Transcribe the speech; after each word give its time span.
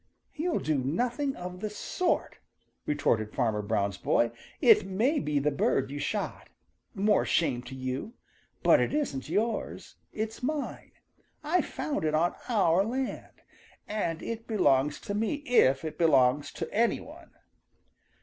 "You'll 0.33 0.57
do 0.57 0.79
nothing 0.79 1.35
of 1.35 1.59
the 1.59 1.69
sort," 1.69 2.39
retorted 2.87 3.31
Farmer 3.35 3.61
Brown's 3.61 3.99
boy. 3.99 4.31
"It 4.59 4.83
may 4.87 5.19
be 5.19 5.37
the 5.37 5.51
bird 5.51 5.91
you 5.91 5.99
shot, 5.99 6.47
more 6.95 7.23
shame 7.23 7.61
to 7.61 7.75
you, 7.75 8.15
but 8.63 8.79
it 8.79 8.95
isn't 8.95 9.29
yours; 9.29 9.97
it's 10.11 10.41
mine. 10.41 10.93
I 11.43 11.61
found 11.61 12.03
it 12.03 12.15
on 12.15 12.33
our 12.49 12.83
land, 12.83 13.43
and 13.87 14.23
it 14.23 14.47
belongs 14.47 14.99
to 15.01 15.13
me 15.13 15.35
if 15.45 15.85
it 15.85 15.99
belongs 15.99 16.51
to 16.53 16.73
any 16.73 16.99
one." 16.99 17.33